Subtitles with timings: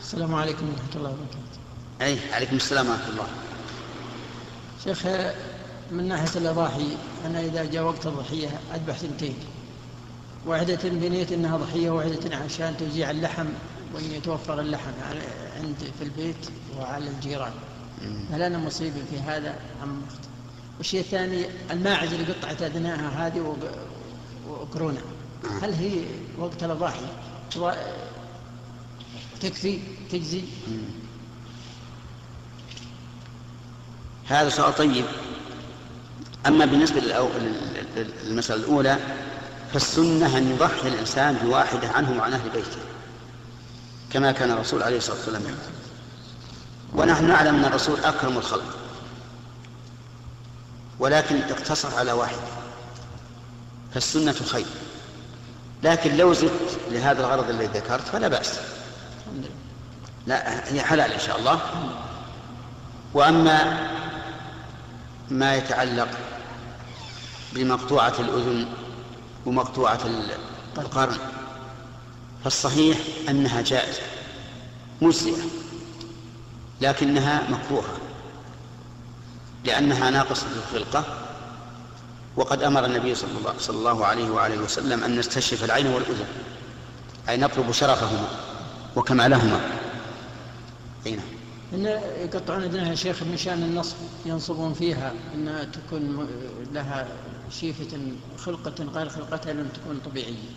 [0.00, 1.58] السلام عليكم ورحمة الله وبركاته.
[2.02, 3.26] أي عليكم السلام ورحمة الله.
[4.84, 5.06] شيخ
[5.90, 9.34] من ناحية الأضاحي أنا إذا جاء وقت الضحية أذبح ثنتين.
[10.46, 13.46] واحدة بنية أنها ضحية وواحدة عشان توزيع اللحم
[13.94, 14.92] وأن يتوفر اللحم
[15.56, 16.46] عند في البيت
[16.78, 17.52] وعلى الجيران.
[18.30, 20.02] هل أنا مصيب في هذا أم
[20.78, 23.56] والشيء الثاني الماعز اللي قطعت أذناها هذه
[24.48, 25.02] وقرونها
[25.62, 26.04] هل هي
[26.38, 27.06] وقت الأضاحي؟
[29.40, 29.78] تكفي
[30.10, 30.42] تجزي.
[34.26, 35.04] هذا سؤال طيب.
[36.46, 37.00] أما بالنسبة
[38.24, 38.98] للمسألة الأولى
[39.72, 42.80] فالسنة أن يضحي الإنسان بواحدة عنه وعن أهل بيته
[44.12, 45.42] كما كان الرسول عليه الصلاة والسلام
[46.92, 48.76] ونحن نعلم أن الرسول أكرم الخلق
[50.98, 52.40] ولكن اقتصر على واحدة
[53.94, 54.66] فالسنة خير.
[55.82, 58.60] لكن لو زدت لهذا الغرض الذي ذكرت فلا بأس.
[60.26, 61.60] لا هي حلال إن شاء الله.
[63.14, 63.90] وأما
[65.30, 66.08] ما يتعلق
[67.52, 68.66] بمقطوعة الأذن
[69.46, 70.00] ومقطوعة
[70.78, 71.18] القرن
[72.44, 74.02] فالصحيح أنها جائزة
[75.02, 75.42] مجزئة
[76.80, 77.96] لكنها مكروهة
[79.64, 81.04] لأنها ناقصة الخلقة.
[82.36, 86.26] وقد أمر النبي صلى الله, صلى الله عليه وآله وسلم أن نستشرف العين والأذن
[87.28, 88.28] أي نطلب شرفهما.
[88.96, 89.60] وكمالهما
[91.06, 91.26] أي نعم.
[91.74, 93.96] إن يقطعون أذنها يا شيخ من شأن النصب
[94.26, 95.12] ينصبون فيها.
[95.34, 96.28] أن تكون
[96.72, 97.08] لها
[97.50, 97.98] شيفة
[98.38, 100.50] خلقة غير خلقتها لم تكون طبيعية.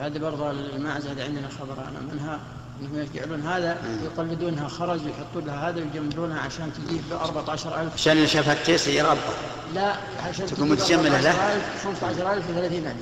[0.00, 2.40] هذه برضه الماعز هذه عندنا خبر أنا منها
[2.80, 8.28] إنهم يجعلون هذا يقلدونها خرج ويحطون لها هذا ويجملونها عشان تجيب ب 14000 عشان اللي
[8.28, 9.20] شافها التيس يربى
[9.74, 9.96] لا
[10.28, 12.96] عشان تكون متجملة له 15000 و 30000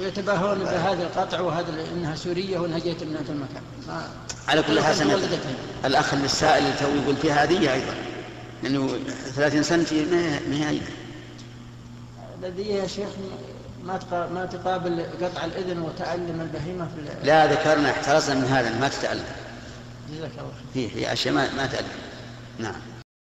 [0.00, 3.62] ويتباهون بهذا القطع وهذا إنها سورية وإنها جيت من هذا المكان.
[4.48, 5.18] على كل حال سمعت
[5.84, 7.94] الأخ السائل اللي تو يقول فيها هذه أيضا.
[8.62, 8.98] لأنه
[9.34, 9.86] 30 سنة
[10.50, 10.86] ما هي أيضا.
[12.42, 13.08] الذي يا شيخ
[13.84, 13.98] ما
[14.34, 19.24] ما تقابل قطع الإذن وتعلم البهيمة في لا ذكرنا احترزنا من هذا ما تتعلم
[20.12, 20.90] جزاك الله خير.
[20.94, 21.88] هي أشياء ما, ما تألم.
[22.58, 22.95] نعم.